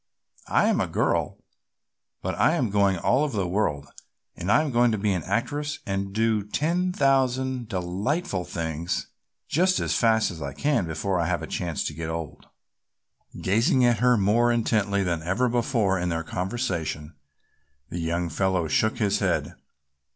[0.47, 1.37] "I am a girl,
[2.23, 3.85] but I am going all over the world
[4.35, 9.05] and I am going to be an actress and do ten thousand delightful things
[9.47, 12.47] just as fast as I can before I have a chance to get old."
[13.43, 17.13] Gazing at her more intently than ever before in their conversation,
[17.89, 19.53] the young fellow shook his head.